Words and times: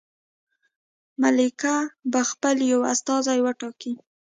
ملکه 1.21 1.75
به 2.11 2.21
خپل 2.31 2.55
یو 2.71 2.81
استازی 2.93 3.39
وټاکي. 3.45 3.93